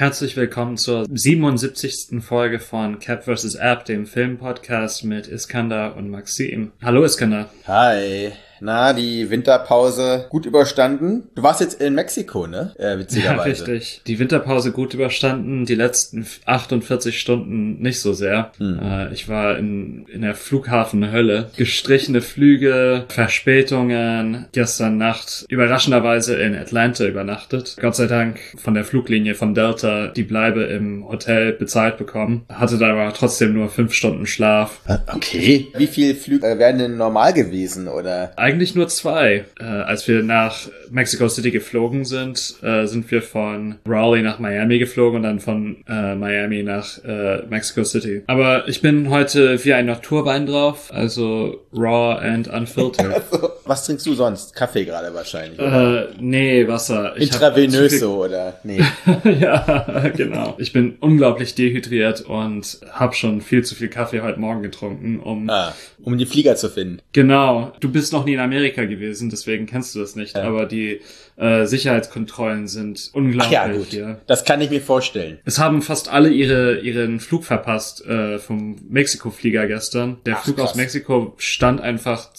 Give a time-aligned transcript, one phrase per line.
[0.00, 2.22] Herzlich willkommen zur 77.
[2.22, 3.54] Folge von Cat vs.
[3.56, 6.72] App, dem Filmpodcast mit Iskander und Maxim.
[6.82, 7.50] Hallo Iskander.
[7.66, 8.32] Hi.
[8.60, 11.24] Na, die Winterpause gut überstanden.
[11.34, 12.72] Du warst jetzt in Mexiko, ne?
[12.78, 13.64] Äh, witzigerweise.
[13.64, 14.02] Ja, richtig.
[14.06, 18.52] Die Winterpause gut überstanden, die letzten 48 Stunden nicht so sehr.
[18.58, 18.78] Hm.
[18.82, 21.50] Äh, ich war in, in der Flughafenhölle.
[21.56, 27.76] Gestrichene Flüge, Verspätungen, gestern Nacht überraschenderweise in Atlanta übernachtet.
[27.80, 32.44] Gott sei Dank von der Fluglinie von Delta die Bleibe im Hotel bezahlt bekommen.
[32.48, 34.80] Hatte da aber trotzdem nur fünf Stunden Schlaf.
[35.14, 35.68] Okay.
[35.76, 38.32] Wie viele Flüge äh, wären denn normal gewesen, oder?
[38.50, 39.44] Eigentlich nur zwei.
[39.60, 44.80] Äh, als wir nach Mexico City geflogen sind, äh, sind wir von Raleigh nach Miami
[44.80, 48.22] geflogen und dann von äh, Miami nach äh, Mexico City.
[48.26, 53.22] Aber ich bin heute wie ein Naturwein drauf, also raw and unfiltered.
[53.70, 54.56] Was trinkst du sonst?
[54.56, 55.60] Kaffee gerade wahrscheinlich.
[55.60, 56.08] Oder?
[56.08, 57.16] Äh, nee, Wasser.
[57.16, 58.58] Ich Intravenös so, oder?
[58.64, 58.82] Nee.
[59.40, 60.56] ja, genau.
[60.58, 65.48] Ich bin unglaublich dehydriert und habe schon viel zu viel Kaffee heute Morgen getrunken, um
[65.48, 66.98] ah, um die Flieger zu finden.
[67.12, 67.72] Genau.
[67.78, 70.36] Du bist noch nie in Amerika gewesen, deswegen kennst du das nicht.
[70.36, 70.42] Ja.
[70.42, 71.00] Aber die
[71.36, 73.86] äh, Sicherheitskontrollen sind unglaublich Ach ja, gut.
[73.90, 74.20] hier.
[74.26, 75.38] Das kann ich mir vorstellen.
[75.44, 80.18] Es haben fast alle ihre ihren Flug verpasst äh, vom Mexiko-Flieger gestern.
[80.26, 80.70] Der Ach, Flug krass.
[80.70, 82.30] aus Mexiko stand einfach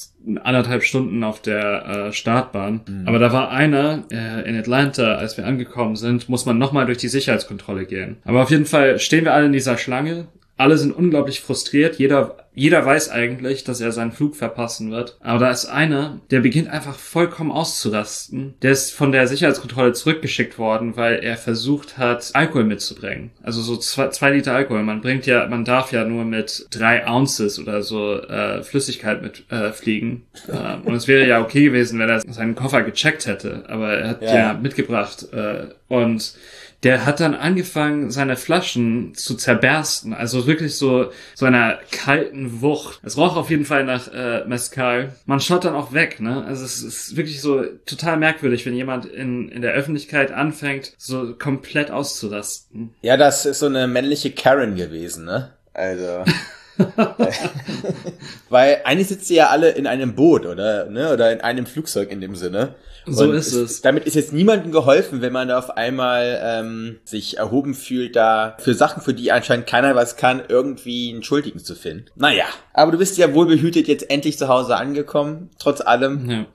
[0.43, 2.81] anderthalb Stunden auf der äh, Startbahn.
[2.87, 3.07] Mhm.
[3.07, 6.97] Aber da war einer äh, in Atlanta, als wir angekommen sind, muss man nochmal durch
[6.97, 8.17] die Sicherheitskontrolle gehen.
[8.25, 10.27] Aber auf jeden Fall stehen wir alle in dieser Schlange
[10.61, 11.97] alle sind unglaublich frustriert.
[11.97, 15.17] Jeder, jeder weiß eigentlich, dass er seinen Flug verpassen wird.
[15.21, 18.53] Aber da ist einer, der beginnt einfach vollkommen auszurasten.
[18.61, 23.31] Der ist von der Sicherheitskontrolle zurückgeschickt worden, weil er versucht hat, Alkohol mitzubringen.
[23.41, 24.83] Also so zwei, zwei Liter Alkohol.
[24.83, 29.49] Man bringt ja, man darf ja nur mit drei Ounces oder so äh, Flüssigkeit mit
[29.49, 30.27] äh, fliegen.
[30.47, 33.63] Äh, und es wäre ja okay gewesen, wenn er seinen Koffer gecheckt hätte.
[33.67, 35.25] Aber er hat ja, ja mitgebracht.
[35.33, 36.35] Äh, und
[36.83, 40.13] der hat dann angefangen, seine Flaschen zu zerbersten.
[40.13, 42.99] Also wirklich so, so einer kalten Wucht.
[43.03, 45.15] Es roch auf jeden Fall nach äh, Mescal.
[45.25, 46.43] Man schaut dann auch weg, ne?
[46.45, 51.33] Also es ist wirklich so total merkwürdig, wenn jemand in, in der Öffentlichkeit anfängt, so
[51.35, 52.95] komplett auszurasten.
[53.01, 55.51] Ja, das ist so eine männliche Karen gewesen, ne?
[55.73, 56.25] Also.
[58.49, 60.85] Weil eigentlich sitzt ihr ja alle in einem Boot, oder?
[60.85, 61.11] Ne?
[61.11, 62.75] Oder in einem Flugzeug in dem Sinne.
[63.05, 63.81] So ist es.
[63.81, 68.55] Damit ist jetzt niemandem geholfen, wenn man da auf einmal ähm, sich erhoben fühlt, da
[68.59, 72.05] für Sachen, für die anscheinend keiner was kann, irgendwie einen Schuldigen zu finden.
[72.15, 76.29] Naja, aber du bist ja wohl behütet jetzt endlich zu Hause angekommen, trotz allem.
[76.29, 76.45] Ja.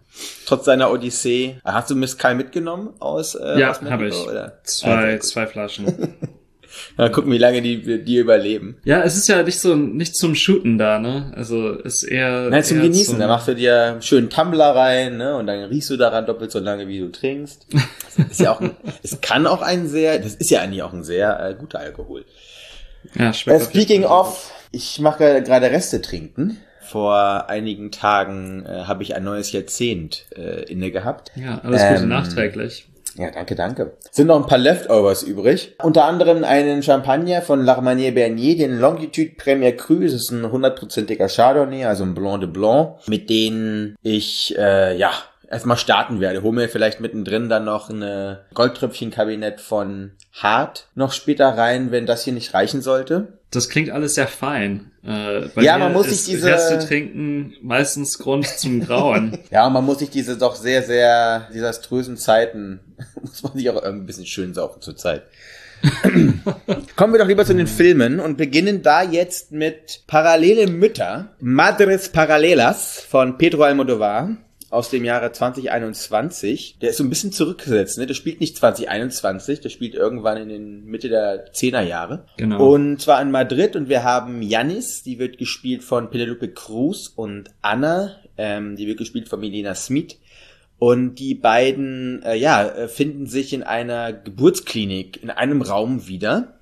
[0.47, 1.59] Trotz seiner Odyssee.
[1.62, 4.15] Hast du Miss Kai mitgenommen aus äh, Ja, habe ich.
[4.15, 4.61] Oder?
[4.65, 6.15] Zwei, also, zwei Flaschen.
[6.97, 8.79] Mal gucken, wie lange die, die überleben.
[8.84, 11.31] Ja, es ist ja nicht so, nicht zum Shooten da, ne?
[11.37, 12.49] Also, ist eher.
[12.49, 13.12] Nein, zum eher Genießen.
[13.12, 15.37] Zum da machst du dir schön Tumbler rein, ne?
[15.37, 17.67] Und dann riechst du daran doppelt so lange, wie du trinkst.
[18.17, 18.71] Das ist ja auch, ein,
[19.03, 22.25] es kann auch ein sehr, das ist ja eigentlich auch ein sehr äh, guter Alkohol.
[23.15, 23.61] Ja, schmeckt.
[23.61, 26.59] Äh, speaking of, ich mache gerade Reste trinken.
[26.81, 31.33] Vor einigen Tagen äh, habe ich ein neues Jahrzehnt äh, inne gehabt.
[31.35, 32.87] Ja, alles Gute ähm, nachträglich.
[33.19, 33.97] Ja, danke, danke.
[34.10, 35.75] Sind noch ein paar Leftovers übrig.
[35.82, 40.00] Unter anderem einen Champagner von L'Armanier Bernier, den Longitude Premier Cru.
[40.00, 45.12] Das ist ein hundertprozentiger Chardonnay, also ein Blanc de Blanc, mit denen ich, äh, ja,
[45.50, 46.43] erstmal starten werde.
[46.43, 52.25] Hol mir vielleicht mittendrin dann noch eine Goldtröpfchenkabinett von Hart noch später rein, wenn das
[52.25, 53.36] hier nicht reichen sollte.
[53.51, 54.91] Das klingt alles sehr fein.
[55.05, 59.39] Äh, ja, man muss sich diese Reste trinken meistens Grund zum Grauen.
[59.51, 62.81] ja, man muss sich diese doch sehr sehr desaströsen Zeiten
[63.21, 65.23] muss man sich auch irgendwie ein bisschen schön saufen zur Zeit.
[66.97, 72.09] Kommen wir doch lieber zu den Filmen und beginnen da jetzt mit Parallele Mütter, Madres
[72.09, 74.31] Paralelas von Pedro Almodovar
[74.76, 76.76] aus dem Jahre 2021.
[76.81, 78.06] Der ist so ein bisschen zurückgesetzt, ne?
[78.06, 82.26] Der spielt nicht 2021, der spielt irgendwann in den Mitte der 10er Jahre.
[82.37, 82.75] Genau.
[82.75, 87.50] Und zwar in Madrid und wir haben Janis, die wird gespielt von Penelope Cruz und
[87.62, 90.19] Anna, ähm, die wird gespielt von Melina Smith.
[90.79, 96.56] Und die beiden, äh, ja, finden sich in einer Geburtsklinik in einem Raum wieder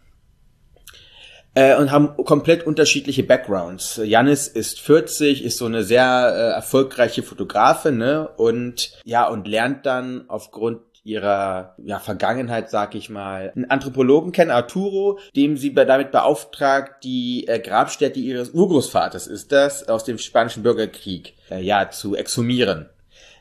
[1.54, 4.00] äh, und haben komplett unterschiedliche Backgrounds.
[4.02, 8.28] Janis ist 40, ist so eine sehr äh, erfolgreiche Fotografin, ne?
[8.36, 14.50] Und ja, und lernt dann aufgrund ihrer ja, Vergangenheit, sag ich mal, einen Anthropologen kennen,
[14.50, 20.62] Arturo, dem sie damit beauftragt, die äh, Grabstätte ihres Urgroßvaters ist das, aus dem spanischen
[20.62, 22.88] Bürgerkrieg, äh, ja, zu exhumieren.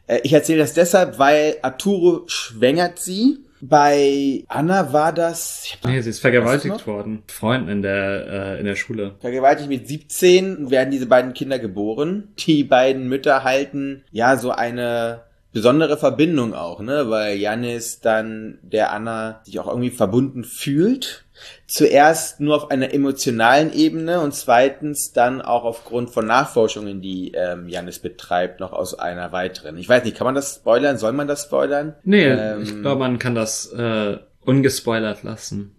[0.07, 5.63] Äh, ich erzähle das deshalb, weil Arturo schwängert sie bei Anna war das.
[5.65, 7.23] Ich nee, sie ist vergewaltigt worden.
[7.27, 9.15] Freunden in der, äh, in der Schule.
[9.19, 12.33] Vergewaltigt mit 17 werden diese beiden Kinder geboren.
[12.39, 15.21] Die beiden Mütter halten ja so eine
[15.53, 17.09] besondere Verbindung auch, ne?
[17.09, 21.22] Weil Janis dann der Anna sich auch irgendwie verbunden fühlt
[21.67, 27.67] zuerst nur auf einer emotionalen Ebene und zweitens dann auch aufgrund von Nachforschungen, die ähm,
[27.67, 29.77] Janis betreibt, noch aus einer weiteren.
[29.77, 30.97] Ich weiß nicht, kann man das spoilern?
[30.97, 31.95] Soll man das spoilern?
[32.03, 35.75] Nee, ähm, ich glaube, man kann das äh, ungespoilert lassen.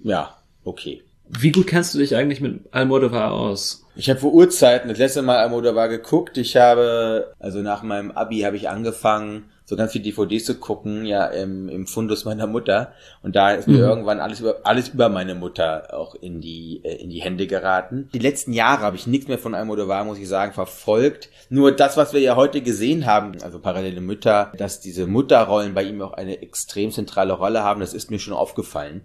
[0.00, 1.02] Ja, okay.
[1.28, 3.86] Wie gut kennst du dich eigentlich mit Almodovar aus?
[3.94, 6.36] Ich habe vor Urzeiten das letzte Mal Almodovar geguckt.
[6.38, 11.04] Ich habe, also nach meinem Abi habe ich angefangen, so ganz viel DVDs zu gucken,
[11.04, 12.92] ja, im, im Fundus meiner Mutter.
[13.22, 13.84] Und da ist mir mhm.
[13.84, 18.08] irgendwann alles über, alles über meine Mutter auch in die, äh, in die Hände geraten.
[18.12, 21.30] Die letzten Jahre habe ich nichts mehr von Almodovar, muss ich sagen, verfolgt.
[21.48, 25.84] Nur das, was wir ja heute gesehen haben, also parallele Mütter, dass diese Mutterrollen bei
[25.84, 29.02] ihm auch eine extrem zentrale Rolle haben, das ist mir schon aufgefallen.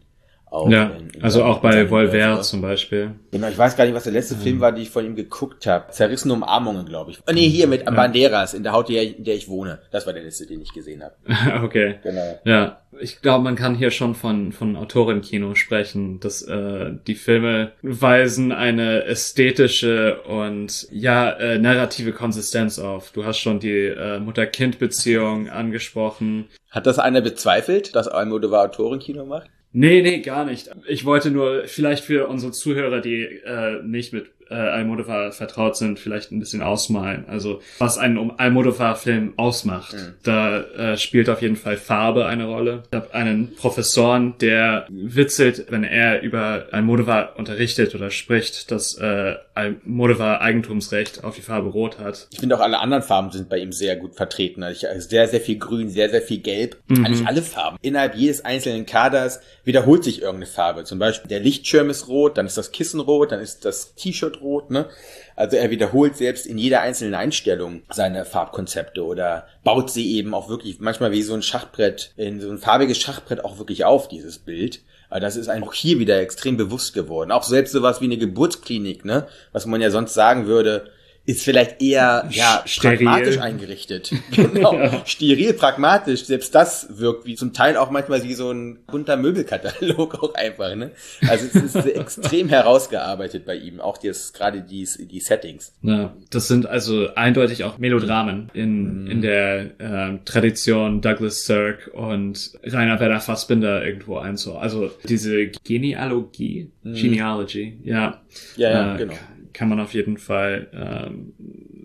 [0.50, 3.12] Auch ja, in, in also auch bei Volver zum Beispiel.
[3.32, 4.40] Genau, ich weiß gar nicht, was der letzte mhm.
[4.40, 5.92] Film war, den ich von ihm geguckt habe.
[5.92, 7.20] Zerrissene Umarmungen, glaube ich.
[7.28, 7.92] Oh, nee, hier mit ja.
[7.92, 9.80] Banderas, in der Haut, in der ich wohne.
[9.92, 11.16] Das war der letzte, den ich gesehen habe.
[11.66, 11.96] okay.
[12.02, 12.40] Genau.
[12.46, 17.74] Ja, ich glaube, man kann hier schon von, von Autorenkino sprechen, dass äh, die Filme
[17.82, 23.12] weisen eine ästhetische und ja, äh, narrative Konsistenz auf.
[23.12, 26.48] Du hast schon die äh, Mutter-Kind-Beziehung angesprochen.
[26.72, 29.50] Hat das einer bezweifelt, dass Almodovar Autorenkino macht?
[29.72, 30.70] Nee, nee, gar nicht.
[30.88, 36.00] Ich wollte nur vielleicht für unsere Zuhörer, die äh, nicht mit äh, Almodovar vertraut sind,
[36.00, 37.26] vielleicht ein bisschen ausmalen.
[37.28, 39.94] Also was einen Almodovar-Film ausmacht.
[39.94, 40.14] Mhm.
[40.24, 42.84] Da äh, spielt auf jeden Fall Farbe eine Rolle.
[42.92, 49.36] Ich habe einen Professoren, der witzelt, wenn er über Almodovar unterrichtet oder spricht, dass äh,
[49.54, 52.28] Almodovar Eigentumsrecht auf die Farbe Rot hat.
[52.32, 54.64] Ich finde auch alle anderen Farben sind bei ihm sehr gut vertreten.
[54.64, 56.78] Also sehr, sehr viel Grün, sehr, sehr viel Gelb.
[56.88, 57.06] Mhm.
[57.06, 57.78] Eigentlich alle Farben.
[57.82, 60.84] Innerhalb jedes einzelnen Kaders wiederholt sich irgendeine Farbe.
[60.84, 64.37] Zum Beispiel der Lichtschirm ist rot, dann ist das Kissen rot, dann ist das T-Shirt
[64.42, 64.88] rot, ne?
[65.36, 70.50] Also er wiederholt selbst in jeder einzelnen Einstellung seine Farbkonzepte oder baut sie eben auch
[70.50, 74.40] wirklich manchmal wie so ein Schachbrett, in so ein farbiges Schachbrett auch wirklich auf, dieses
[74.40, 74.82] Bild.
[75.10, 77.32] Aber das ist einem auch hier wieder extrem bewusst geworden.
[77.32, 79.28] Auch selbst sowas wie eine Geburtsklinik, ne?
[79.52, 80.92] Was man ja sonst sagen würde,
[81.28, 83.00] ist vielleicht eher ja, Steril.
[83.00, 84.12] pragmatisch eingerichtet.
[84.38, 84.74] Genau.
[84.74, 85.06] ja.
[85.06, 86.24] Steril, pragmatisch.
[86.24, 90.74] Selbst das wirkt wie zum Teil auch manchmal wie so ein bunter Möbelkatalog auch einfach.
[90.76, 90.92] Ne?
[91.28, 93.82] Also es ist extrem herausgearbeitet bei ihm.
[93.82, 95.74] Auch das, gerade die, die Settings.
[95.82, 99.12] Ja, das sind also eindeutig auch Melodramen in, mhm.
[99.12, 104.56] in der äh, Tradition Douglas Sirk und Rainer Werner Fassbinder irgendwo einzu.
[104.56, 106.94] Also diese Genealogie, mhm.
[106.94, 108.22] Genealogy, ja.
[108.56, 109.14] Ja, ja, äh, genau
[109.54, 111.34] kann man auf jeden Fall ähm,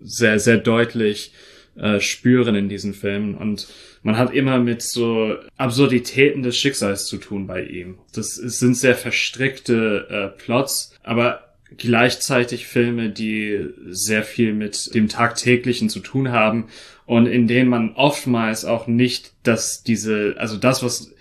[0.03, 1.33] sehr, sehr deutlich
[1.75, 3.35] äh, spüren in diesen Filmen.
[3.35, 3.67] Und
[4.03, 7.97] man hat immer mit so Absurditäten des Schicksals zu tun bei ihm.
[8.13, 15.89] Das sind sehr verstrickte äh, Plots, aber gleichzeitig Filme, die sehr viel mit dem Tagtäglichen
[15.89, 16.67] zu tun haben
[17.05, 21.13] und in denen man oftmals auch nicht, dass diese, also das, was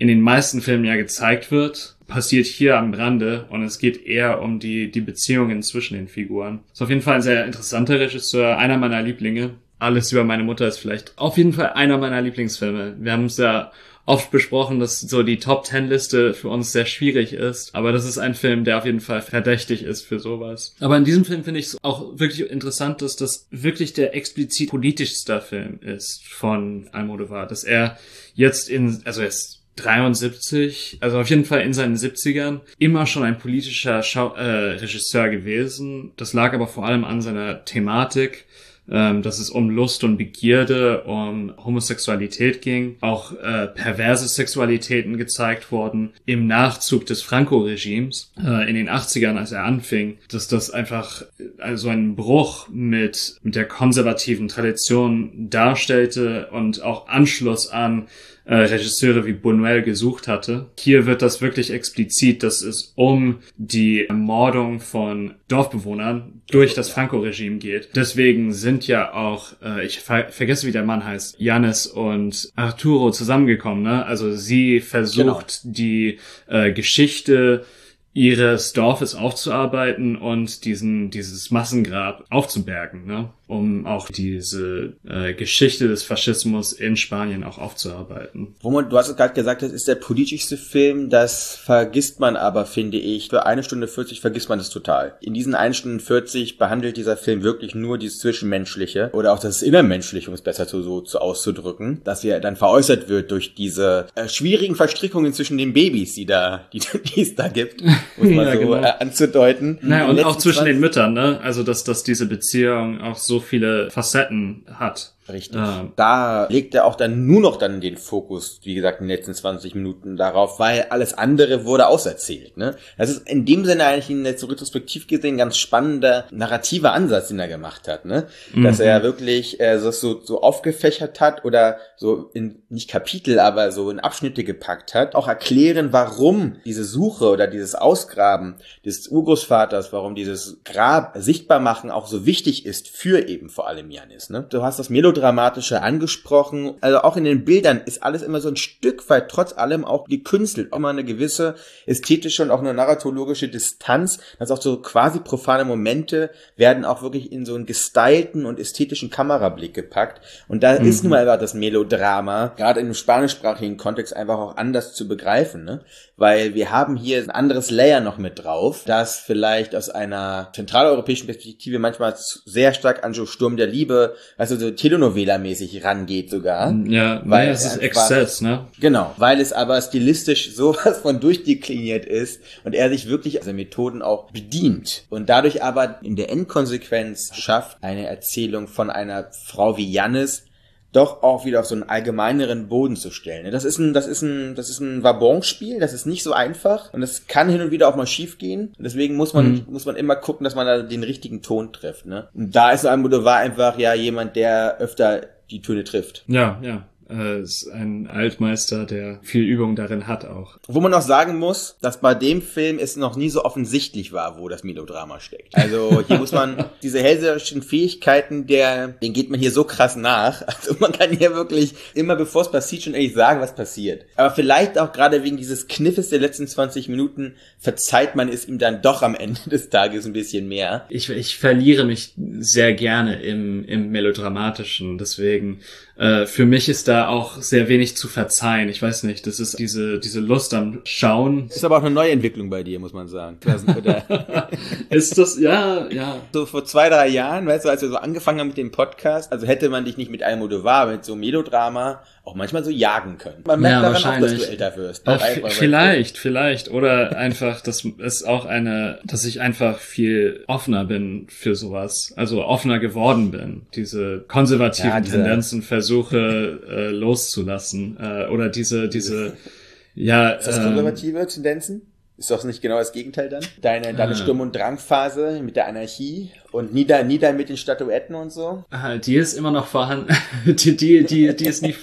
[0.00, 4.40] in den meisten Filmen ja gezeigt wird, passiert hier am Rande und es geht eher
[4.40, 6.60] um die, die Beziehungen zwischen den Figuren.
[6.72, 9.50] Ist auf jeden Fall ein sehr interessanter Regisseur, einer meiner Lieblinge.
[9.78, 12.96] Alles über meine Mutter ist vielleicht auf jeden Fall einer meiner Lieblingsfilme.
[12.98, 13.72] Wir haben es ja
[14.06, 17.74] oft besprochen, dass so die Top Ten Liste für uns sehr schwierig ist.
[17.74, 20.74] Aber das ist ein Film, der auf jeden Fall verdächtig ist für sowas.
[20.80, 24.70] Aber in diesem Film finde ich es auch wirklich interessant, dass das wirklich der explizit
[24.70, 27.46] politischste Film ist von Almodovar.
[27.46, 27.98] Dass er
[28.34, 33.38] jetzt in, also ist 73, also auf jeden Fall in seinen 70ern, immer schon ein
[33.38, 36.12] politischer Schau äh, Regisseur gewesen.
[36.16, 38.46] Das lag aber vor allem an seiner Thematik,
[38.90, 45.70] ähm, dass es um Lust und Begierde, um Homosexualität ging, auch äh, perverse Sexualitäten gezeigt
[45.70, 51.22] wurden im Nachzug des Franco-Regimes äh, in den 80ern, als er anfing, dass das einfach
[51.58, 58.08] also einen Bruch mit, mit der konservativen Tradition darstellte und auch Anschluss an
[58.44, 60.66] äh, Regisseure wie Buñuel gesucht hatte.
[60.78, 67.58] Hier wird das wirklich explizit, dass es um die Ermordung von Dorfbewohnern durch das Franco-Regime
[67.58, 67.90] geht.
[67.94, 73.10] Deswegen sind ja auch, äh, ich ver vergesse, wie der Mann heißt, Janis und Arturo
[73.10, 73.82] zusammengekommen.
[73.82, 74.04] Ne?
[74.04, 75.74] Also sie versucht genau.
[75.74, 76.18] die
[76.48, 77.64] äh, Geschichte
[78.12, 83.06] ihres Dorfes aufzuarbeiten und diesen dieses Massengrab aufzubergen.
[83.06, 83.30] Ne?
[83.50, 88.54] Um auch diese äh, Geschichte des Faschismus in Spanien auch aufzuarbeiten.
[88.60, 92.64] Wo man, du hast gerade gesagt, das ist der politischste Film, das vergisst man aber,
[92.64, 93.28] finde ich.
[93.28, 95.14] Für eine Stunde 40 vergisst man das total.
[95.20, 99.62] In diesen eine Stunde 40 behandelt dieser Film wirklich nur dieses Zwischenmenschliche oder auch das
[99.62, 104.06] Innermenschliche, um es besser zu, so zu auszudrücken, dass er dann veräußert wird durch diese
[104.14, 106.80] äh, schwierigen Verstrickungen zwischen den Babys, die da, die,
[107.14, 107.82] die es da gibt,
[108.16, 108.74] muss man Ja, so genau.
[108.76, 109.78] äh, anzudeuten.
[109.82, 111.40] Naja, und auch zwischen 20 den Müttern, ne?
[111.42, 115.14] Also, dass, dass diese Beziehung auch so viele Facetten hat.
[115.28, 115.60] Richtig.
[115.60, 115.92] Ähm.
[115.96, 119.34] Da legt er auch dann nur noch dann den Fokus, wie gesagt, in den letzten
[119.34, 122.56] 20 Minuten darauf, weil alles andere wurde auserzählt.
[122.56, 122.76] Ne?
[122.98, 127.28] Das ist in dem Sinne eigentlich in jetzt so retrospektiv gesehen ganz spannender narrativer Ansatz,
[127.28, 128.04] den er gemacht hat.
[128.04, 128.26] Ne?
[128.56, 133.72] Dass er wirklich äh, das so, so aufgefächert hat oder so in, nicht Kapitel, aber
[133.72, 135.14] so in Abschnitte gepackt hat.
[135.14, 141.90] Auch erklären, warum diese Suche oder dieses Ausgraben des Urgroßvaters, warum dieses Grab sichtbar machen
[141.90, 144.30] auch so wichtig ist für eben vor allem Janis.
[144.30, 144.46] Ne?
[144.48, 146.74] Du hast das Melodramatische angesprochen.
[146.80, 150.06] Also auch in den Bildern ist alles immer so ein Stück weit trotz allem auch
[150.06, 150.72] gekünstelt.
[150.72, 154.20] Auch mal eine gewisse ästhetische und auch eine narratologische Distanz.
[154.38, 159.10] Das auch so quasi profane Momente werden auch wirklich in so einen gestylten und ästhetischen
[159.10, 160.20] Kamerablick gepackt.
[160.48, 164.56] Und da ist nun mal einfach das Melodrama, gerade in einem spanischsprachigen Kontext, einfach auch
[164.56, 165.64] anders zu begreifen.
[165.64, 165.80] Ne?
[166.16, 171.26] Weil wir haben hier ein anderes Layer noch mit drauf, das vielleicht aus einer zentraleuropäischen
[171.26, 176.74] Perspektive manchmal sehr stark an so Sturm der Liebe, also so Telenovela-mäßig rangeht sogar.
[176.86, 178.66] Ja, Weil weil es ist Exzess, ne?
[178.80, 184.02] Genau, weil es aber stilistisch sowas von durchdekliniert ist und er sich wirklich also Methoden
[184.02, 189.90] auch bedient und dadurch aber in der Endkonsequenz schafft, eine Erzählung von einer Frau wie
[189.90, 190.44] Jannis
[190.92, 193.50] doch auch wieder auf so einen allgemeineren Boden zu stellen.
[193.52, 196.92] Das ist ein, das ist ein, das ist ein Wabonspiel, das ist nicht so einfach
[196.92, 198.72] und das kann hin und wieder auch mal schief gehen.
[198.76, 202.06] Und deswegen muss man, muss man immer gucken, dass man da den richtigen Ton trifft,
[202.06, 202.28] ne?
[202.34, 206.24] Und da ist Almodovar einfach ja jemand, der öfter die Töne trifft.
[206.26, 206.84] Ja, ja.
[207.10, 210.58] Äh, ist ein Altmeister, der viel Übung darin hat auch.
[210.68, 214.38] Wo man noch sagen muss, dass bei dem Film es noch nie so offensichtlich war,
[214.38, 215.54] wo das Melodrama steckt.
[215.56, 220.42] Also hier muss man diese hellseherischen Fähigkeiten, der, den geht man hier so krass nach.
[220.60, 224.04] Also man kann hier wirklich immer bevor es passiert schon ehrlich sagen, was passiert.
[224.14, 228.58] Aber vielleicht auch gerade wegen dieses Kniffes der letzten 20 Minuten verzeiht man es ihm
[228.58, 230.86] dann doch am Ende des Tages ein bisschen mehr.
[230.90, 235.60] Ich, ich verliere mich sehr gerne im, im Melodramatischen, deswegen
[235.96, 238.68] äh, für mich ist da auch sehr wenig zu verzeihen.
[238.68, 241.48] Ich weiß nicht, das ist diese, diese Lust am Schauen.
[241.48, 243.38] Ist aber auch eine Neuentwicklung bei dir, muss man sagen.
[244.90, 246.16] Ist das, ja, ja.
[246.32, 249.32] so vor zwei, drei Jahren, weißt du, als wir so angefangen haben mit dem Podcast,
[249.32, 253.42] also hätte man dich nicht mit Almodovar, mit so Melodrama auch manchmal so jagen können.
[253.46, 255.04] Man merkt Ja, daran auch, dass du älter wirst.
[255.04, 256.70] V- einfach, vielleicht, vielleicht.
[256.70, 262.12] Oder einfach, dass es auch eine, dass ich einfach viel offener bin für sowas.
[262.16, 263.62] Also offener geworden bin.
[263.74, 267.96] Diese konservativen Ja, Tendenzen versuche äh, loszulassen.
[268.00, 269.36] Äh, oder diese, diese,
[269.94, 270.30] ja.
[270.30, 271.82] Ist das ähm, konservative Tendenzen?
[272.16, 273.42] Ist doch nicht genau das Gegenteil dann?
[273.62, 274.14] Deine, deine Ah.
[274.14, 278.62] Sturm- und Drangphase mit der Anarchie und nieder, nieder mit den Statuetten und so?
[278.70, 280.14] Ah, die ist immer noch vorhanden.
[280.44, 281.74] die, die, die, die ist nie,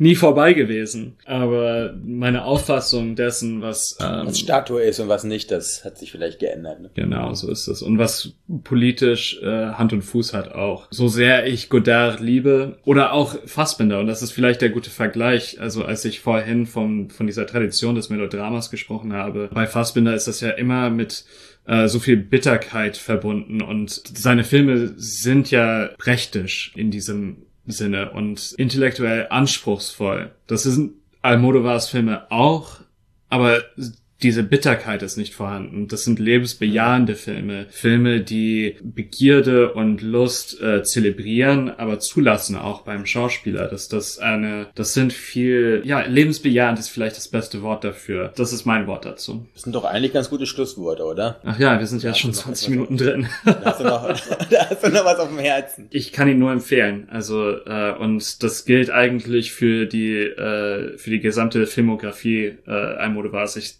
[0.00, 1.16] nie, vorbei gewesen.
[1.26, 6.10] Aber meine Auffassung dessen, was, ähm, Was Statue ist und was nicht, das hat sich
[6.10, 6.80] vielleicht geändert.
[6.80, 6.90] Ne?
[6.94, 7.82] Genau, so ist es.
[7.82, 8.32] Und was
[8.64, 10.88] politisch äh, Hand und Fuß hat auch.
[10.90, 15.60] So sehr ich Godard liebe oder auch Fassbinder, und das ist vielleicht der gute Vergleich,
[15.60, 20.26] also als ich vorhin von, von dieser Tradition des Melodramas gesprochen habe, bei Fassbinder ist
[20.26, 21.24] das ja immer mit
[21.66, 28.52] äh, so viel Bitterkeit verbunden und seine Filme sind ja prächtig in diesem Sinne und
[28.52, 30.32] intellektuell anspruchsvoll.
[30.46, 32.80] Das sind Almodovars Filme auch,
[33.28, 33.62] aber
[34.22, 35.88] diese Bitterkeit ist nicht vorhanden.
[35.88, 37.66] Das sind lebensbejahende Filme.
[37.70, 43.68] Filme, die Begierde und Lust äh, zelebrieren, aber zulassen auch beim Schauspieler.
[43.68, 48.32] Dass das eine, das sind viel, ja, lebensbejahend ist vielleicht das beste Wort dafür.
[48.36, 49.46] Das ist mein Wort dazu.
[49.54, 51.40] Das sind doch eigentlich ganz gute Schlussworte, oder?
[51.44, 53.28] Ach ja, wir sind ja Ja, schon also noch 20 etwas Minuten drin.
[53.44, 54.06] Da hast du noch,
[54.50, 55.86] da hast du noch was auf dem Herzen.
[55.90, 57.08] ich kann ihn nur empfehlen.
[57.10, 63.56] Also äh, und das gilt eigentlich für die äh, für die gesamte Filmografie äh, Almodovars.
[63.56, 63.74] Ich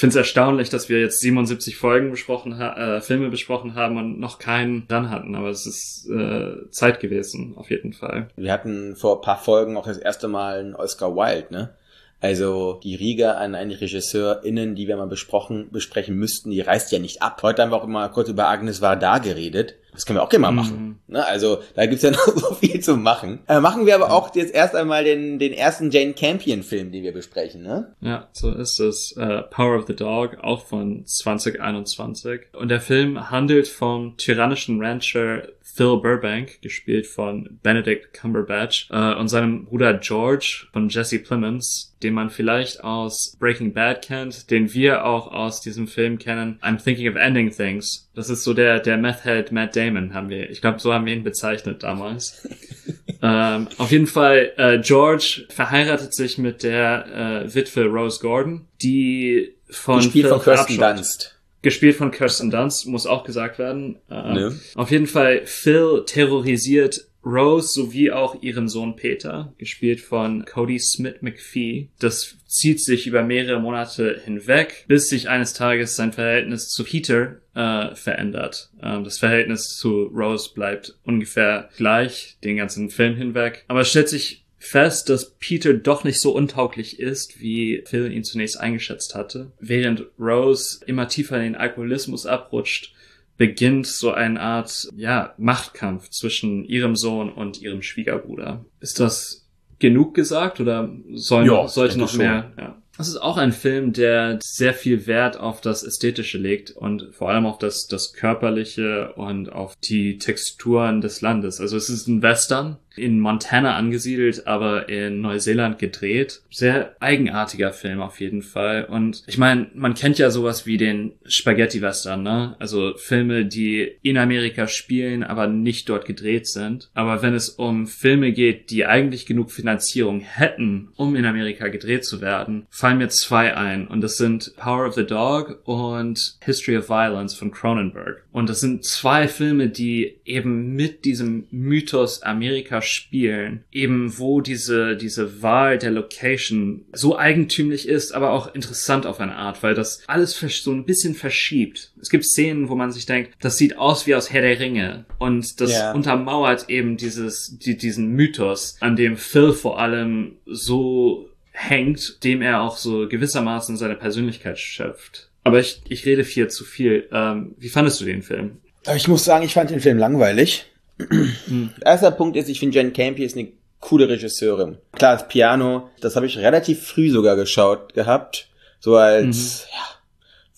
[0.00, 4.38] finde es erstaunlich, dass wir jetzt 77 Folgen besprochen äh, Filme besprochen haben und noch
[4.38, 8.28] keinen dran hatten, aber es ist äh, Zeit gewesen auf jeden Fall.
[8.36, 11.74] Wir hatten vor ein paar Folgen auch das erste Mal einen Oscar Wilde, ne?
[12.20, 16.98] Also die Riege an einen RegisseurInnen, die wir mal besprochen, besprechen müssten, die reißt ja
[16.98, 17.42] nicht ab.
[17.42, 19.76] Heute haben wir auch immer kurz über Agnes Varda geredet.
[19.96, 21.00] Das können wir auch gerne mal machen.
[21.06, 21.14] Mhm.
[21.14, 21.26] Ne?
[21.26, 23.40] Also da gibt's ja noch so viel zu machen.
[23.48, 27.12] Äh, machen wir aber auch jetzt erst einmal den, den ersten Jane Campion-Film, den wir
[27.12, 27.62] besprechen.
[27.62, 27.94] Ne?
[28.00, 29.16] Ja, so ist es.
[29.16, 32.42] Uh, Power of the Dog, auch von 2021.
[32.52, 35.44] Und der Film handelt vom tyrannischen Rancher
[35.76, 42.14] Phil Burbank, gespielt von Benedict Cumberbatch, äh, und seinem Bruder George von Jesse Plemons, den
[42.14, 47.10] man vielleicht aus Breaking Bad kennt, den wir auch aus diesem Film kennen, I'm Thinking
[47.10, 48.05] of Ending Things.
[48.16, 51.12] Das ist so der, der Meth-Head Matt Damon, haben wir, ich glaube, so haben wir
[51.12, 52.48] ihn bezeichnet damals.
[53.22, 59.54] ähm, auf jeden Fall, äh, George verheiratet sich mit der äh, Witwe Rose Gordon, die
[59.68, 63.96] von Gespielt von Kirsten Dunst gespielt von Kirsten Dunst, muss auch gesagt werden.
[64.08, 64.60] Äh, ne.
[64.76, 71.16] Auf jeden Fall, Phil terrorisiert Rose sowie auch ihren Sohn Peter, gespielt von Cody Smith
[71.22, 71.88] McPhee.
[71.98, 77.38] Das zieht sich über mehrere Monate hinweg, bis sich eines Tages sein Verhältnis zu Peter
[77.56, 78.70] äh, verändert.
[78.82, 83.64] Ähm, das Verhältnis zu Rose bleibt ungefähr gleich den ganzen Film hinweg.
[83.66, 88.24] Aber es stellt sich fest, dass Peter doch nicht so untauglich ist, wie Phil ihn
[88.24, 89.52] zunächst eingeschätzt hatte.
[89.58, 92.92] Während Rose immer tiefer in den Alkoholismus abrutscht,
[93.38, 98.64] beginnt so eine Art, ja, Machtkampf zwischen ihrem Sohn und ihrem Schwiegerbruder.
[98.80, 99.46] Ist das
[99.78, 102.52] genug gesagt oder soll, ja, sollte noch mehr?
[102.58, 102.82] Ja.
[102.96, 107.30] Das ist auch ein Film, der sehr viel Wert auf das Ästhetische legt und vor
[107.30, 111.60] allem auf das, das Körperliche und auf die Texturen des Landes.
[111.60, 116.42] Also es ist ein Western, in Montana angesiedelt, aber in Neuseeland gedreht.
[116.50, 118.84] Sehr eigenartiger Film auf jeden Fall.
[118.84, 122.56] Und ich meine, man kennt ja sowas wie den Spaghetti-Western, ne?
[122.58, 126.90] Also Filme, die in Amerika spielen, aber nicht dort gedreht sind.
[126.94, 132.04] Aber wenn es um Filme geht, die eigentlich genug Finanzierung hätten, um in Amerika gedreht
[132.04, 133.86] zu werden, fallen mir zwei ein.
[133.86, 138.22] Und das sind Power of the Dog und History of Violence von Cronenberg.
[138.32, 144.96] Und das sind zwei Filme, die eben mit diesem Mythos Amerika spielen, eben wo diese,
[144.96, 150.02] diese Wahl der Location so eigentümlich ist, aber auch interessant auf eine Art, weil das
[150.06, 151.92] alles so ein bisschen verschiebt.
[152.00, 155.04] Es gibt Szenen, wo man sich denkt, das sieht aus wie aus Herr der Ringe
[155.18, 155.92] und das yeah.
[155.92, 162.60] untermauert eben dieses, die, diesen Mythos, an dem Phil vor allem so hängt, dem er
[162.60, 165.30] auch so gewissermaßen seine Persönlichkeit schöpft.
[165.42, 167.08] Aber ich, ich rede viel zu viel.
[167.12, 168.58] Ähm, wie fandest du den Film?
[168.94, 170.66] Ich muss sagen, ich fand den Film langweilig.
[170.98, 171.70] Mhm.
[171.84, 173.48] Erster Punkt ist, ich finde Jen Campion ist eine
[173.80, 174.78] coole Regisseurin.
[174.92, 178.48] Klar, das Piano, das habe ich relativ früh sogar geschaut gehabt.
[178.80, 179.70] So als, mhm.
[179.72, 179.96] ja,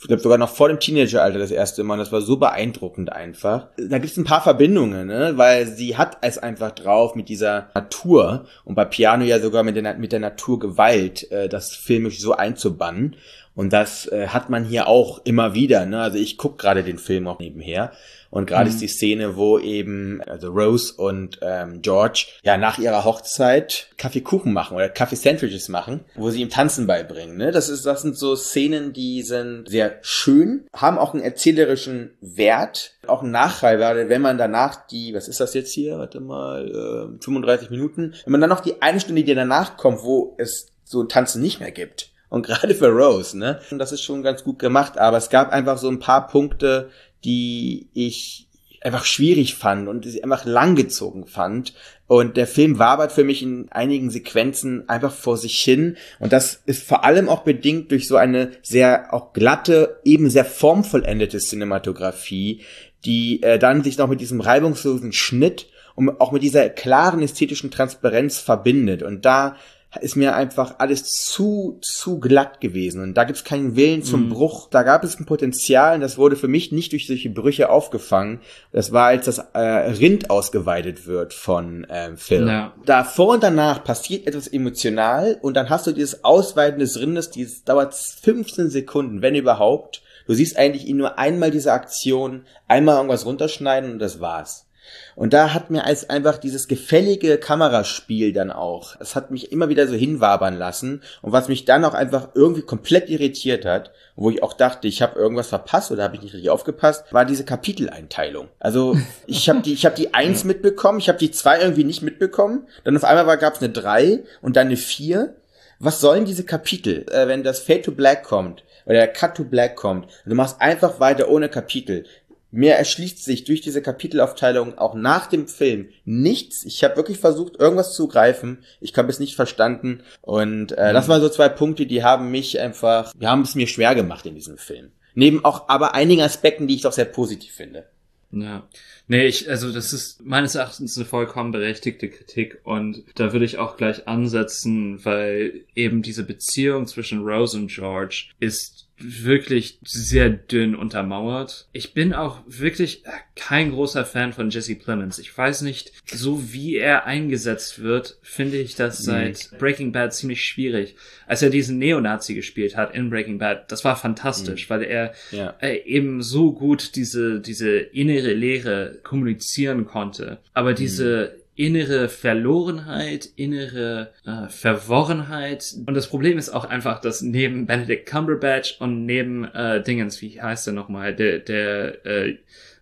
[0.01, 1.99] ich glaube sogar noch vor dem Teenageralter das erste Mal.
[1.99, 3.69] Das war so beeindruckend einfach.
[3.77, 5.33] Da gibt es ein paar Verbindungen, ne?
[5.37, 9.77] weil sie hat es einfach drauf mit dieser Natur und bei Piano ja sogar mit
[9.77, 13.17] der, mit der Naturgewalt, äh, das filmisch so einzubannen.
[13.59, 15.85] Und das äh, hat man hier auch immer wieder.
[15.85, 16.01] Ne?
[16.01, 17.91] Also ich guck gerade den Film auch nebenher.
[18.31, 18.71] Und gerade mhm.
[18.71, 24.53] ist die Szene, wo eben also Rose und ähm, George ja nach ihrer Hochzeit Kaffeekuchen
[24.53, 27.37] machen oder Kaffee-Sandwiches machen, wo sie ihm Tanzen beibringen.
[27.37, 27.51] Ne?
[27.51, 32.93] Das, ist, das sind so Szenen, die sind sehr schön, haben auch einen erzählerischen Wert,
[33.09, 37.25] auch einen Nachreiber, wenn man danach die, was ist das jetzt hier, warte mal, äh,
[37.25, 41.03] 35 Minuten, wenn man dann noch die eine Stunde, die danach kommt, wo es so
[41.03, 43.61] Tanzen nicht mehr gibt, und gerade für Rose, ne?
[43.71, 46.91] Das ist schon ganz gut gemacht, aber es gab einfach so ein paar Punkte,
[47.25, 48.49] die ich
[48.81, 51.75] einfach schwierig fand und sie einfach langgezogen fand.
[52.07, 55.97] Und der Film wabert für mich in einigen Sequenzen einfach vor sich hin.
[56.21, 60.45] Und das ist vor allem auch bedingt durch so eine sehr auch glatte, eben sehr
[60.45, 62.63] formvollendete Cinematografie,
[63.05, 67.71] die äh, dann sich noch mit diesem reibungslosen Schnitt und auch mit dieser klaren ästhetischen
[67.71, 69.03] Transparenz verbindet.
[69.03, 69.57] Und da
[70.01, 73.03] ist mir einfach alles zu, zu glatt gewesen.
[73.03, 74.29] Und da gibt es keinen Willen zum mhm.
[74.31, 74.69] Bruch.
[74.69, 78.41] Da gab es ein Potenzial und das wurde für mich nicht durch solche Brüche aufgefangen.
[78.71, 82.47] Das war, als das äh, Rind ausgeweidet wird von ähm, Phil.
[82.47, 82.75] Ja.
[82.85, 87.65] Davor und danach passiert etwas emotional und dann hast du dieses Ausweiten des Rindes, dieses
[87.65, 90.03] dauert 15 Sekunden, wenn überhaupt.
[90.27, 94.68] Du siehst eigentlich ihn nur einmal diese Aktion, einmal irgendwas runterschneiden und das war's.
[95.17, 99.69] Und da hat mir als einfach dieses gefällige Kameraspiel dann auch, es hat mich immer
[99.69, 104.31] wieder so hinwabern lassen und was mich dann auch einfach irgendwie komplett irritiert hat, wo
[104.31, 107.45] ich auch dachte, ich habe irgendwas verpasst oder habe ich nicht richtig aufgepasst, war diese
[107.45, 108.49] Kapiteleinteilung.
[108.61, 108.97] Also
[109.27, 112.67] ich habe die, ich habe die eins mitbekommen, ich habe die zwei irgendwie nicht mitbekommen,
[112.85, 115.35] dann auf einmal gab es eine drei und dann eine vier.
[115.81, 118.65] Was sollen diese Kapitel, äh, wenn das Fade to Black kommt?
[118.89, 120.11] oder der Cut to Black kommt.
[120.25, 122.05] Du machst einfach weiter ohne Kapitel.
[122.51, 126.65] Mir erschließt sich durch diese Kapitelaufteilung auch nach dem Film nichts.
[126.65, 128.65] Ich habe wirklich versucht, irgendwas zu greifen.
[128.81, 130.03] Ich habe es nicht verstanden.
[130.23, 130.95] Und äh, mhm.
[130.95, 134.25] das waren so zwei Punkte, die haben mich einfach, die haben es mir schwer gemacht
[134.25, 134.93] in diesem Film.
[135.15, 137.87] Neben auch aber einigen Aspekten, die ich doch sehr positiv finde.
[138.31, 138.69] Ja.
[139.07, 143.57] Nee, ich, also das ist meines Erachtens eine vollkommen berechtigte Kritik und da würde ich
[143.57, 150.75] auch gleich ansetzen, weil eben diese Beziehung zwischen Rose und George ist wirklich sehr dünn
[150.75, 151.69] untermauert.
[151.73, 153.05] Ich bin auch wirklich
[153.37, 155.19] kein großer Fan von Jesse Plemons.
[155.19, 160.45] Ich weiß nicht, so wie er eingesetzt wird, finde ich das seit Breaking Bad ziemlich
[160.45, 160.97] schwierig.
[161.27, 164.75] Als er diesen Neonazi gespielt hat in Breaking Bad, das war fantastisch, mhm.
[164.75, 165.55] weil er ja.
[165.61, 170.39] äh, eben so gut diese, diese innere Lehre kommunizieren konnte.
[170.55, 175.75] Aber diese mhm innere Verlorenheit, innere äh, Verworrenheit.
[175.87, 180.41] Und das Problem ist auch einfach, dass neben Benedict Cumberbatch und neben äh, Dingens, wie
[180.41, 182.37] heißt er nochmal, der, der äh,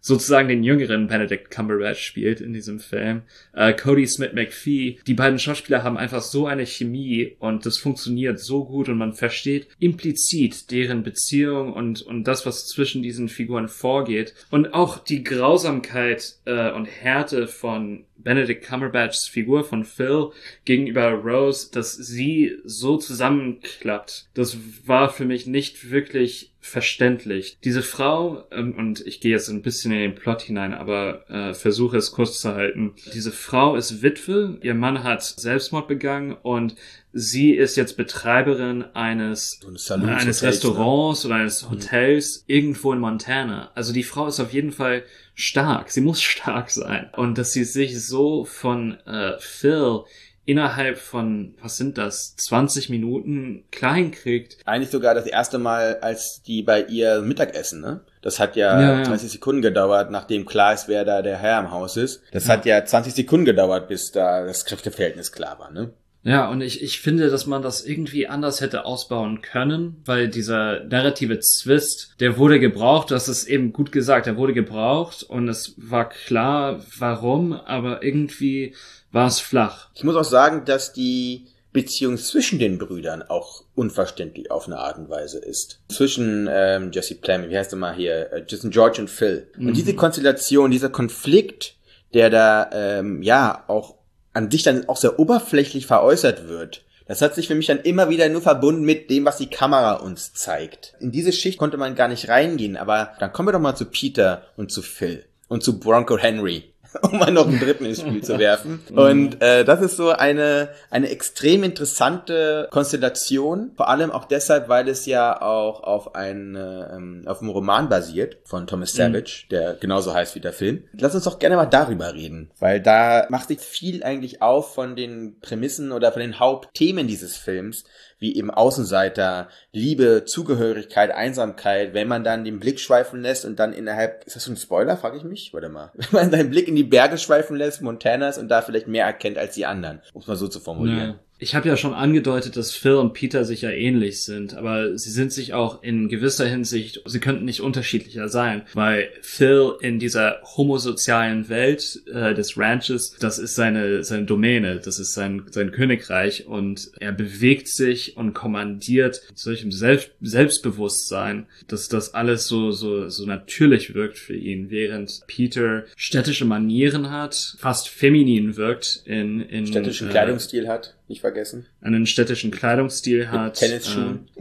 [0.06, 3.22] sozusagen den jüngeren Benedict Cumberbatch spielt in diesem Film,
[3.54, 4.98] äh, Cody Smith McPhee.
[5.04, 9.14] Die beiden Schauspieler haben einfach so eine Chemie und das funktioniert so gut und man
[9.14, 14.34] versteht implizit deren Beziehung und, und das, was zwischen diesen Figuren vorgeht.
[14.50, 20.30] Und auch die Grausamkeit äh, und Härte von Benedict Cumberbatchs Figur von Phil
[20.64, 27.58] gegenüber Rose, dass sie so zusammenklappt, das war für mich nicht wirklich verständlich.
[27.62, 31.54] Diese Frau, ähm, und ich gehe jetzt ein bisschen in den Plot hinein, aber äh,
[31.54, 32.94] versuche es kurz zu halten.
[33.14, 36.74] Diese Frau ist Witwe, ihr Mann hat Selbstmord begangen und
[37.18, 40.48] sie ist jetzt Betreiberin eines, so eines ne?
[40.48, 41.30] Restaurants ne?
[41.30, 41.70] oder eines mhm.
[41.70, 42.54] Hotels mhm.
[42.54, 43.70] irgendwo in Montana.
[43.74, 45.02] Also die Frau ist auf jeden Fall
[45.34, 45.90] stark.
[45.90, 47.08] Sie muss stark sein.
[47.16, 50.00] Und dass sie sich so von äh, Phil
[50.44, 54.58] innerhalb von, was sind das, 20 Minuten klein kriegt.
[54.64, 58.02] Eigentlich sogar das erste Mal, als die bei ihr Mittagessen, ne?
[58.22, 59.02] Das hat ja, ja, ja.
[59.04, 62.22] 30 Sekunden gedauert, nachdem klar ist, wer da der Herr im Haus ist.
[62.30, 62.52] Das ja.
[62.52, 65.92] hat ja 20 Sekunden gedauert, bis da das Kräfteverhältnis klar war, ne?
[66.26, 70.82] Ja, und ich, ich finde, dass man das irgendwie anders hätte ausbauen können, weil dieser
[70.82, 75.74] narrative Zwist, der wurde gebraucht, das ist eben gut gesagt, der wurde gebraucht und es
[75.76, 78.74] war klar, warum, aber irgendwie
[79.12, 79.88] war es flach.
[79.94, 84.98] Ich muss auch sagen, dass die Beziehung zwischen den Brüdern auch unverständlich auf eine Art
[84.98, 85.78] und Weise ist.
[85.88, 89.46] Zwischen ähm, Jesse Plemons, wie heißt er mal hier, äh, zwischen George und Phil.
[89.56, 89.68] Mhm.
[89.68, 91.76] Und diese Konstellation, dieser Konflikt,
[92.14, 93.94] der da ähm, ja auch
[94.36, 96.84] an sich dann auch sehr oberflächlich veräußert wird.
[97.06, 99.94] Das hat sich für mich dann immer wieder nur verbunden mit dem, was die Kamera
[99.94, 100.94] uns zeigt.
[101.00, 103.86] In diese Schicht konnte man gar nicht reingehen, aber dann kommen wir doch mal zu
[103.86, 106.64] Peter und zu Phil und zu Bronco Henry.
[107.02, 108.82] um mal noch einen dritten ins Spiel zu werfen.
[108.94, 114.88] Und äh, das ist so eine, eine extrem interessante Konstellation, vor allem auch deshalb, weil
[114.88, 118.98] es ja auch auf, ein, ähm, auf einem Roman basiert von Thomas mhm.
[118.98, 119.48] Savage, mhm.
[119.50, 120.84] der genauso heißt wie der Film.
[120.92, 124.96] Lass uns doch gerne mal darüber reden, weil da macht sich viel eigentlich auf von
[124.96, 127.84] den Prämissen oder von den Hauptthemen dieses Films,
[128.18, 133.72] wie eben Außenseiter, Liebe, Zugehörigkeit, Einsamkeit, wenn man dann den Blick schweifen lässt und dann
[133.72, 135.52] innerhalb, ist das so ein Spoiler, frage ich mich?
[135.52, 135.92] Warte mal.
[135.96, 139.38] Wenn man seinen Blick in die Berge schweifen lässt, Montanas und da vielleicht mehr erkennt
[139.38, 141.08] als die anderen, um es mal so zu formulieren.
[141.08, 141.25] Ja.
[141.38, 145.10] Ich habe ja schon angedeutet, dass Phil und Peter sich ja ähnlich sind, aber sie
[145.10, 150.40] sind sich auch in gewisser Hinsicht, sie könnten nicht unterschiedlicher sein, weil Phil in dieser
[150.56, 156.46] homosozialen Welt äh, des Ranches, das ist seine seine Domäne, das ist sein sein Königreich
[156.46, 163.10] und er bewegt sich und kommandiert mit solchem Selbst Selbstbewusstsein, dass das alles so so
[163.10, 169.66] so natürlich wirkt für ihn, während Peter städtische Manieren hat, fast feminin wirkt in in
[169.66, 171.66] städtischen äh, Kleidungsstil hat nicht vergessen.
[171.80, 173.80] Einen städtischen Kleidungsstil hat, äh,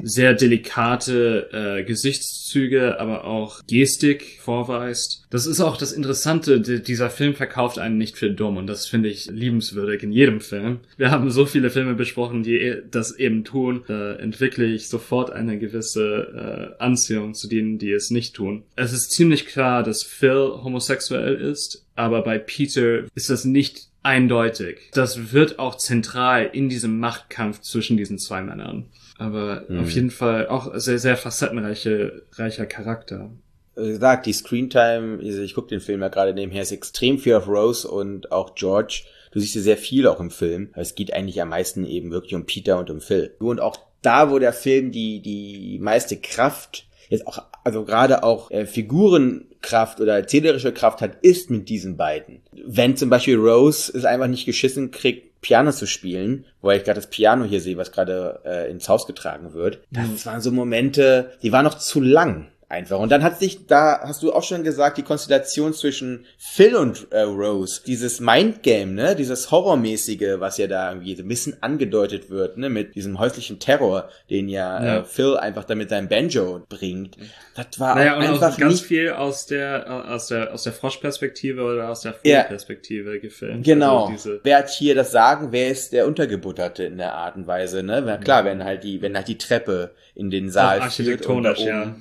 [0.01, 5.25] sehr delikate äh, Gesichtszüge, aber auch Gestik vorweist.
[5.29, 9.09] Das ist auch das Interessante, dieser Film verkauft einen nicht für dumm und das finde
[9.09, 10.79] ich liebenswürdig in jedem Film.
[10.97, 15.31] Wir haben so viele Filme besprochen, die e, das eben tun, da entwickle ich sofort
[15.31, 18.63] eine gewisse äh, Anziehung zu denen, die es nicht tun.
[18.75, 24.91] Es ist ziemlich klar, dass Phil homosexuell ist, aber bei Peter ist das nicht eindeutig.
[24.93, 28.85] Das wird auch zentral in diesem Machtkampf zwischen diesen zwei Männern.
[29.17, 29.79] Aber mhm.
[29.79, 33.31] auf jeden Fall auch sehr, sehr facettenreiche, reicher Charakter.
[33.75, 37.47] Wie gesagt, die Screentime, ich gucke den Film ja gerade nebenher, ist extrem viel auf
[37.47, 39.03] Rose und auch George.
[39.31, 40.69] Du siehst ja sehr viel auch im Film.
[40.75, 43.35] Es geht eigentlich am meisten eben wirklich um Peter und um Phil.
[43.39, 48.51] Und auch da, wo der Film die, die meiste Kraft jetzt auch, also gerade auch
[48.51, 52.41] äh, Figurenkraft oder erzählerische Kraft hat, ist mit diesen beiden.
[52.53, 56.99] Wenn zum Beispiel Rose es einfach nicht geschissen kriegt, Piano zu spielen, wo ich gerade
[56.99, 59.79] das Piano hier sehe, was gerade äh, ins Haus getragen wird.
[59.91, 62.47] Das waren so Momente, die waren noch zu lang.
[62.69, 62.99] Einfach.
[62.99, 67.07] Und dann hat sich, da hast du auch schon gesagt, die Konstellation zwischen Phil und
[67.11, 72.29] äh, Rose, dieses Mindgame, ne, dieses Horrormäßige, was ja da irgendwie so ein bisschen angedeutet
[72.29, 74.97] wird, ne, mit diesem häuslichen Terror, den ja, Ja.
[74.99, 77.17] Äh, Phil einfach da mit seinem Banjo bringt.
[77.55, 81.89] Das war Naja, einfach ganz nicht viel aus der, aus der, aus der Froschperspektive oder
[81.89, 82.41] aus der Ja.
[82.41, 83.63] Vogelperspektive gefilmt.
[83.65, 84.07] Genau.
[84.07, 85.51] Also wer hat hier das Sagen?
[85.51, 87.83] Wer ist der Untergebutterte in der Art und Weise?
[87.83, 88.19] Ne?
[88.23, 91.95] Klar, wenn halt die, wenn halt die Treppe in den Saal Auch führt architektonisch, ja.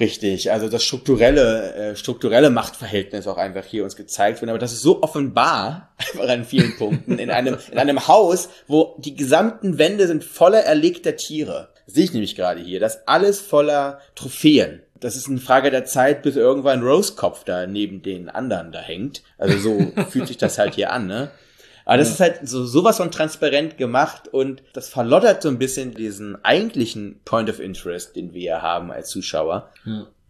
[0.00, 4.72] Richtig, also das strukturelle, äh, strukturelle Machtverhältnis auch einfach hier uns gezeigt wird, aber das
[4.72, 9.76] ist so offenbar, einfach an vielen Punkten, in einem, in einem Haus, wo die gesamten
[9.76, 11.68] Wände sind voller erlegter Tiere.
[11.86, 14.80] Sehe ich nämlich gerade hier, das alles voller Trophäen.
[15.00, 19.22] Das ist eine Frage der Zeit, bis irgendwann Rosekopf da neben den anderen da hängt.
[19.36, 21.30] Also so fühlt sich das halt hier an, ne?
[21.90, 25.92] Aber das ist halt so sowas von transparent gemacht und das verlottert so ein bisschen
[25.92, 29.72] diesen eigentlichen Point of Interest, den wir ja haben als Zuschauer.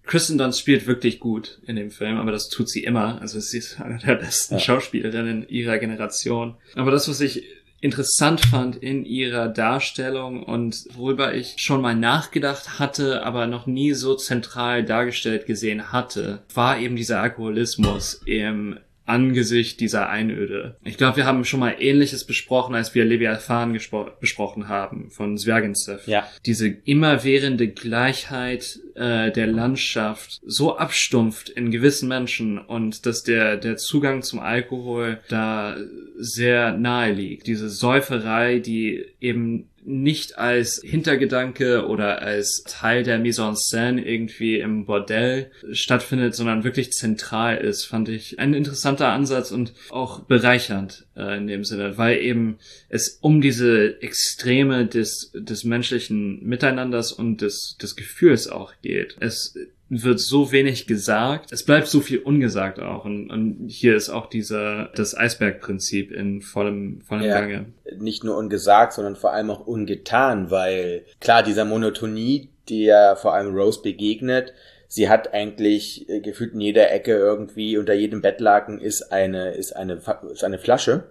[0.05, 3.21] Kristen Dunst spielt wirklich gut in dem Film, aber das tut sie immer.
[3.21, 6.55] Also sie ist eine der besten Schauspielerinnen ihrer Generation.
[6.77, 7.45] Aber das, was ich
[7.83, 13.93] interessant fand in ihrer Darstellung und worüber ich schon mal nachgedacht hatte, aber noch nie
[13.93, 18.79] so zentral dargestellt gesehen hatte, war eben dieser Alkoholismus im
[19.11, 20.77] Angesicht dieser Einöde.
[20.85, 23.79] Ich glaube, wir haben schon mal Ähnliches besprochen, als wir Leviathan
[24.21, 26.07] besprochen haben von Zwergensev.
[26.07, 26.27] Ja.
[26.47, 33.77] Diese immerwährende Gleichheit äh, der Landschaft so abstumpft in gewissen Menschen und dass der, der
[33.77, 35.77] Zugang zum Alkohol da
[36.17, 37.47] sehr nahe liegt.
[37.47, 44.59] Diese Säuferei, die eben nicht als Hintergedanke oder als Teil der Mise en scène irgendwie
[44.59, 51.07] im Bordell stattfindet, sondern wirklich zentral ist, fand ich ein interessanter Ansatz und auch bereichernd
[51.17, 57.41] äh, in dem Sinne, weil eben es um diese Extreme des, des menschlichen Miteinanders und
[57.41, 59.17] des, des Gefühls auch geht.
[59.21, 59.57] Es
[59.91, 61.53] wird so wenig gesagt.
[61.53, 63.05] Es bleibt so viel ungesagt auch.
[63.05, 67.41] Und, und hier ist auch dieser, das Eisbergprinzip in vollem, vollem Ja.
[67.41, 67.67] Gange.
[67.99, 73.35] Nicht nur ungesagt, sondern vor allem auch ungetan, weil klar, dieser Monotonie, die ja vor
[73.35, 74.55] allem Rose begegnet,
[74.87, 79.73] sie hat eigentlich äh, gefühlt in jeder Ecke irgendwie, unter jedem Bettlaken ist eine, ist
[79.73, 80.01] eine,
[80.33, 81.11] ist eine Flasche.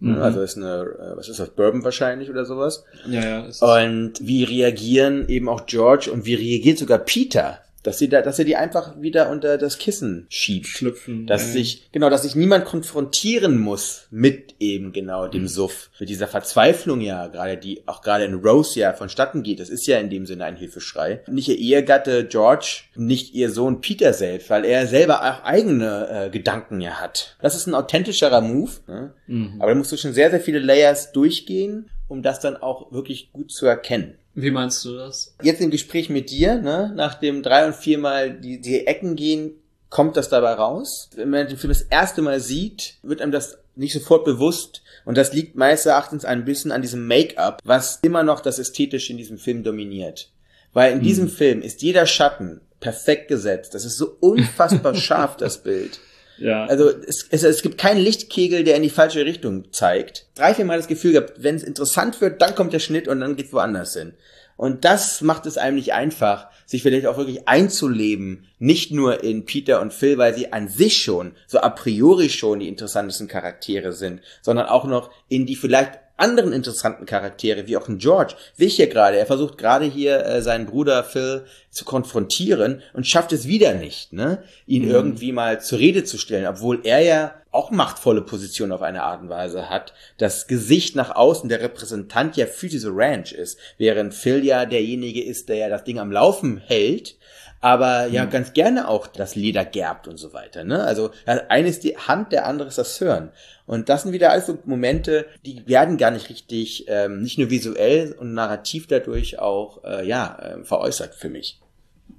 [0.00, 0.20] Mhm.
[0.20, 2.84] Also ist eine, äh, was ist das, Bourbon wahrscheinlich oder sowas.
[3.06, 3.84] ja, ja.
[3.84, 8.38] Und wie reagieren eben auch George und wie reagiert sogar Peter, dass sie da, dass
[8.38, 10.66] er die einfach wieder unter das Kissen schiebt.
[10.66, 11.26] Schlüpfen.
[11.26, 11.52] Dass ja.
[11.52, 15.90] sich, genau, dass sich niemand konfrontieren muss mit eben genau dem Suff.
[15.98, 19.60] Mit dieser Verzweiflung ja, gerade die, auch gerade in Rose ja vonstatten geht.
[19.60, 21.22] Das ist ja in dem Sinne ein Hilfeschrei.
[21.28, 26.30] Nicht ihr Ehegatte George, nicht ihr Sohn Peter selbst, weil er selber auch eigene äh,
[26.30, 27.36] Gedanken ja hat.
[27.40, 28.72] Das ist ein authentischerer Move.
[28.86, 29.14] Ne?
[29.26, 29.56] Mhm.
[29.58, 33.32] Aber da musst du schon sehr, sehr viele Layers durchgehen, um das dann auch wirklich
[33.32, 34.16] gut zu erkennen.
[34.42, 35.34] Wie meinst du das?
[35.42, 39.52] Jetzt im Gespräch mit dir, ne, nach dem drei und viermal die, die Ecken gehen,
[39.88, 41.10] kommt das dabei raus.
[41.14, 44.82] Wenn man den Film das erste Mal sieht, wird einem das nicht sofort bewusst.
[45.04, 49.12] Und das liegt meines Erachtens ein bisschen an diesem Make-up, was immer noch das Ästhetische
[49.12, 50.30] in diesem Film dominiert.
[50.72, 53.74] Weil in diesem Film ist jeder Schatten perfekt gesetzt.
[53.74, 55.98] Das ist so unfassbar scharf, das Bild.
[56.40, 56.64] Ja.
[56.66, 60.26] Also es, es, es gibt keinen Lichtkegel, der in die falsche Richtung zeigt.
[60.34, 63.20] Drei, vier Mal das Gefühl gehabt, wenn es interessant wird, dann kommt der Schnitt und
[63.20, 64.14] dann geht's woanders hin.
[64.56, 69.46] Und das macht es einem nicht einfach, sich vielleicht auch wirklich einzuleben, nicht nur in
[69.46, 73.92] Peter und Phil, weil sie an sich schon, so a priori schon die interessantesten Charaktere
[73.92, 78.66] sind, sondern auch noch in die vielleicht anderen interessanten Charaktere, wie auch ein George, sehe
[78.66, 79.18] ich hier gerade.
[79.18, 84.12] Er versucht gerade hier äh, seinen Bruder Phil zu konfrontieren und schafft es wieder nicht,
[84.12, 84.42] ne?
[84.66, 84.90] ihn Mhm.
[84.90, 89.22] irgendwie mal zur Rede zu stellen, obwohl er ja auch machtvolle Position auf eine Art
[89.22, 94.14] und Weise hat, das Gesicht nach außen, der Repräsentant ja für diese Ranch ist, während
[94.14, 97.16] Phil ja derjenige ist, der ja das Ding am Laufen hält,
[97.60, 98.30] aber ja Mhm.
[98.30, 100.64] ganz gerne auch das Leder gerbt und so weiter.
[100.64, 100.82] Ne?
[100.82, 103.30] Also ja, eine ist die Hand, der andere ist das Hören.
[103.66, 107.50] Und das sind wieder alles so Momente, die werden gar nicht richtig, ähm, nicht nur
[107.50, 111.60] visuell und narrativ dadurch auch äh, ja äh, veräußert für mich.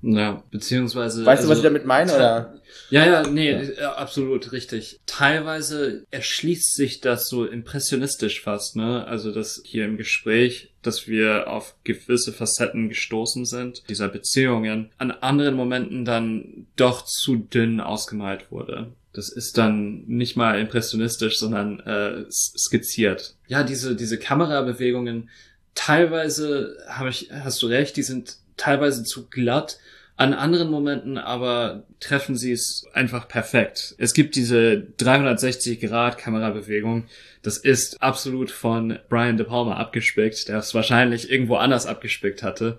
[0.02, 1.26] Ja, beziehungsweise.
[1.26, 2.14] Weißt du, was also- ich damit meine?
[2.16, 2.62] Oder?
[2.90, 5.00] Ja, ja, nee, äh, absolut richtig.
[5.06, 9.06] Teilweise erschließt sich das so impressionistisch fast, ne?
[9.06, 15.12] Also das hier im Gespräch, dass wir auf gewisse Facetten gestoßen sind, dieser Beziehungen, an
[15.12, 18.94] anderen Momenten dann doch zu dünn ausgemalt wurde.
[19.14, 23.36] Das ist dann nicht mal impressionistisch, sondern äh, skizziert.
[23.48, 25.30] Ja, diese, diese Kamerabewegungen,
[25.76, 29.78] teilweise habe ich, hast du recht, die sind teilweise zu glatt.
[30.18, 33.96] An anderen Momenten aber treffen sie es einfach perfekt.
[33.98, 37.06] Es gibt diese 360-Grad-Kamerabewegung.
[37.42, 42.78] Das ist absolut von Brian De Palma abgespickt, der es wahrscheinlich irgendwo anders abgespickt hatte.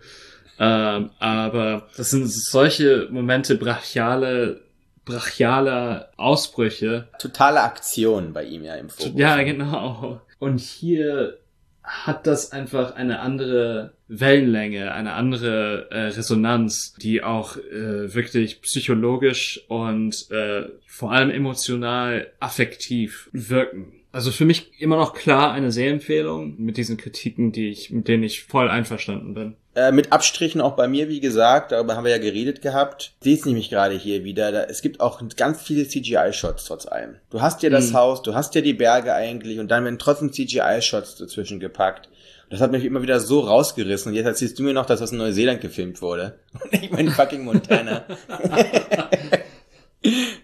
[0.60, 4.60] Ähm, aber das sind solche Momente brachiale,
[5.04, 7.08] brachialer Ausbrüche.
[7.18, 9.14] Totale Aktion bei ihm ja im Fokus.
[9.16, 10.20] Ja, genau.
[10.38, 11.38] Und hier
[11.82, 19.64] hat das einfach eine andere Wellenlänge, eine andere äh, Resonanz, die auch äh, wirklich psychologisch
[19.68, 23.92] und äh, vor allem emotional affektiv wirken.
[24.12, 28.22] Also für mich immer noch klar eine Sehempfehlung mit diesen Kritiken, die ich, mit denen
[28.22, 29.56] ich voll einverstanden bin.
[29.74, 33.12] Äh, mit Abstrichen auch bei mir, wie gesagt, darüber haben wir ja geredet gehabt.
[33.24, 34.52] Es nämlich gerade hier wieder.
[34.52, 37.16] Da, es gibt auch ganz viele CGI-Shots trotz allem.
[37.30, 37.94] Du hast ja das Mhm.
[37.94, 42.10] Haus, du hast ja die Berge eigentlich und dann werden trotzdem CGI-Shots dazwischen gepackt.
[42.50, 44.10] Das hat mich immer wieder so rausgerissen.
[44.10, 46.38] Und jetzt erzählst du mir noch, dass das in Neuseeland gefilmt wurde.
[46.62, 48.04] Und ich meine fucking Montana.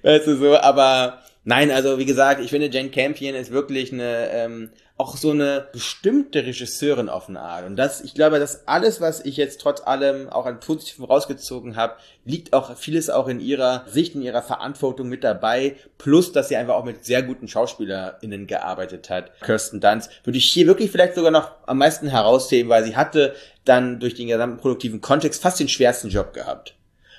[0.03, 4.31] weißt du so, aber nein, also wie gesagt, ich finde Jane Campion ist wirklich eine
[4.33, 7.65] ähm, auch so eine bestimmte Regisseurin auf eine Art.
[7.65, 11.77] Und das, ich glaube, dass alles, was ich jetzt trotz allem auch an Positiven rausgezogen
[11.77, 15.77] habe, liegt auch vieles auch in ihrer Sicht, in ihrer Verantwortung mit dabei.
[15.99, 19.41] Plus, dass sie einfach auch mit sehr guten SchauspielerInnen gearbeitet hat.
[19.41, 23.37] Kirsten Dunst würde ich hier wirklich vielleicht sogar noch am meisten herausheben, weil sie hatte
[23.65, 26.75] dann durch den gesamten produktiven Kontext fast den schwersten Job gehabt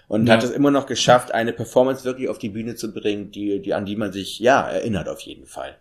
[0.10, 0.34] und Ja.
[0.34, 3.74] hat es immer noch geschafft, eine Performance wirklich auf die Bühne zu bringen, die, die
[3.74, 5.78] an die man sich ja erinnert auf jeden Fall.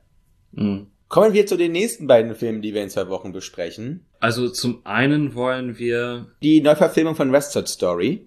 [0.53, 0.87] Mhm.
[1.09, 4.05] Kommen wir zu den nächsten beiden Filmen, die wir in zwei Wochen besprechen.
[4.21, 8.27] Also zum einen wollen wir, Die Neuverfilmung von West Side Story.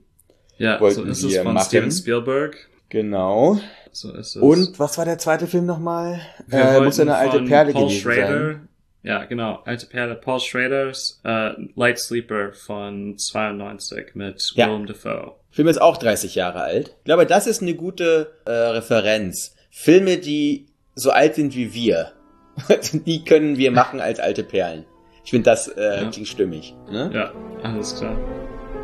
[0.57, 1.65] ja, so Wollten ist es von machen.
[1.67, 2.57] Steven Spielberg.
[2.89, 3.59] Genau.
[3.91, 4.41] So ist es.
[4.41, 6.21] Und was war der zweite Film nochmal?
[6.47, 8.67] Wir Äh, muss eine alte von Perle Paul gewesen Schrader, sein.
[9.03, 9.61] Ja, genau.
[9.65, 10.15] Alte Perle.
[10.15, 14.67] Paul Schraders äh, Light Sleeper von 92 mit Ja.
[14.67, 15.33] Willem Dafoe.
[15.49, 16.89] Film ist auch 30 Jahre alt.
[16.99, 19.55] Ich glaube, das ist eine gute äh, Referenz.
[19.71, 22.11] Filme, die so alt sind wie wir,
[22.93, 24.85] die können wir machen als alte Perlen.
[25.23, 26.09] Ich finde, das äh, Ja.
[26.09, 26.75] klingt stimmig.
[26.89, 27.09] Ne?
[27.13, 27.31] Ja,
[27.63, 28.17] alles klar.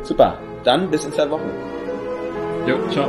[0.02, 0.38] Super.
[0.64, 1.50] Dann bis in zwei Wochen.
[2.66, 3.08] Jo, ciao.